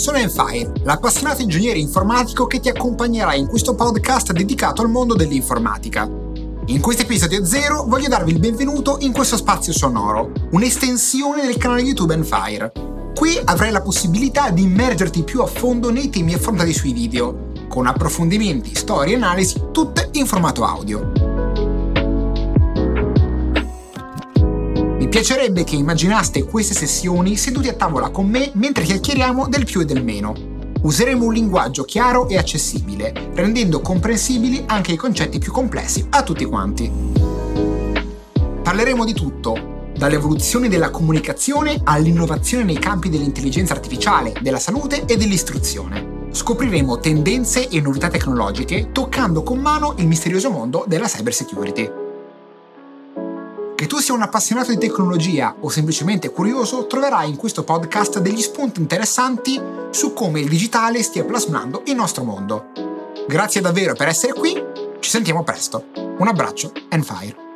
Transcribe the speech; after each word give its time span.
Sono 0.00 0.16
Enfire, 0.16 0.72
l'appassionato 0.84 1.42
ingegnere 1.42 1.78
informatico 1.78 2.46
che 2.46 2.58
ti 2.58 2.70
accompagnerà 2.70 3.34
in 3.34 3.46
questo 3.46 3.74
podcast 3.74 4.32
dedicato 4.32 4.80
al 4.80 4.88
mondo 4.88 5.14
dell'informatica. 5.14 6.08
In 6.68 6.80
questo 6.80 7.02
episodio 7.02 7.44
zero 7.44 7.84
voglio 7.86 8.08
darvi 8.08 8.32
il 8.32 8.38
benvenuto 8.38 8.96
in 9.00 9.12
questo 9.12 9.36
spazio 9.36 9.74
sonoro, 9.74 10.32
un'estensione 10.52 11.44
del 11.44 11.58
canale 11.58 11.82
YouTube 11.82 12.14
Enfire. 12.14 12.72
Qui 13.14 13.38
avrai 13.44 13.70
la 13.70 13.82
possibilità 13.82 14.48
di 14.48 14.62
immergerti 14.62 15.22
più 15.22 15.42
a 15.42 15.46
fondo 15.46 15.90
nei 15.90 16.08
temi 16.08 16.32
affrontati 16.32 16.72
sui 16.72 16.94
video, 16.94 17.50
con 17.68 17.86
approfondimenti, 17.86 18.74
storie 18.74 19.12
e 19.12 19.16
analisi, 19.16 19.64
tutte 19.70 20.08
in 20.12 20.24
formato 20.24 20.64
audio. 20.64 21.29
Piacerebbe 25.10 25.64
che 25.64 25.74
immaginaste 25.74 26.44
queste 26.44 26.72
sessioni 26.72 27.36
seduti 27.36 27.66
a 27.66 27.74
tavola 27.74 28.10
con 28.10 28.28
me 28.28 28.52
mentre 28.54 28.84
chiacchieriamo 28.84 29.48
del 29.48 29.64
più 29.64 29.80
e 29.80 29.84
del 29.84 30.04
meno. 30.04 30.32
Useremo 30.82 31.24
un 31.24 31.32
linguaggio 31.32 31.82
chiaro 31.82 32.28
e 32.28 32.38
accessibile, 32.38 33.12
rendendo 33.34 33.80
comprensibili 33.80 34.62
anche 34.66 34.92
i 34.92 34.96
concetti 34.96 35.40
più 35.40 35.50
complessi 35.50 36.06
a 36.10 36.22
tutti 36.22 36.44
quanti. 36.44 36.88
Parleremo 38.62 39.04
di 39.04 39.12
tutto, 39.12 39.90
dall'evoluzione 39.98 40.68
della 40.68 40.90
comunicazione 40.90 41.80
all'innovazione 41.82 42.62
nei 42.62 42.78
campi 42.78 43.08
dell'intelligenza 43.08 43.74
artificiale, 43.74 44.32
della 44.40 44.60
salute 44.60 45.06
e 45.06 45.16
dell'istruzione. 45.16 46.28
Scopriremo 46.30 47.00
tendenze 47.00 47.68
e 47.68 47.80
novità 47.80 48.08
tecnologiche 48.08 48.92
toccando 48.92 49.42
con 49.42 49.58
mano 49.58 49.94
il 49.96 50.06
misterioso 50.06 50.50
mondo 50.50 50.84
della 50.86 51.08
cybersecurity. 51.08 51.99
Tu 53.90 53.98
sia 53.98 54.14
un 54.14 54.22
appassionato 54.22 54.70
di 54.70 54.78
tecnologia 54.78 55.52
o 55.58 55.68
semplicemente 55.68 56.30
curioso, 56.30 56.86
troverai 56.86 57.28
in 57.28 57.34
questo 57.34 57.64
podcast 57.64 58.20
degli 58.20 58.40
spunti 58.40 58.80
interessanti 58.80 59.60
su 59.90 60.12
come 60.12 60.38
il 60.38 60.48
digitale 60.48 61.02
stia 61.02 61.24
plasmando 61.24 61.82
il 61.86 61.96
nostro 61.96 62.22
mondo. 62.22 62.66
Grazie 63.26 63.60
davvero 63.60 63.94
per 63.94 64.06
essere 64.06 64.32
qui, 64.32 64.54
ci 65.00 65.10
sentiamo 65.10 65.42
presto. 65.42 65.86
Un 66.18 66.28
abbraccio 66.28 66.70
and 66.90 67.02
fire. 67.02 67.49